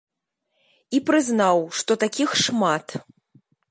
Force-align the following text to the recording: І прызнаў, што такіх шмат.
І 0.97 1.03
прызнаў, 1.11 1.57
што 1.83 2.01
такіх 2.07 2.29
шмат. 2.45 2.87